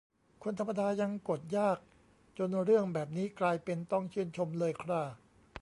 [0.43, 1.77] คนธรรมดายังกดยาก
[2.37, 5.01] จนเรื่องแบบนี้กลายเป็นต้องชื่นชมเลยคร่า